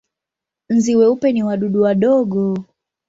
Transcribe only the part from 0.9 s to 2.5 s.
weupe ni wadudu wadogo.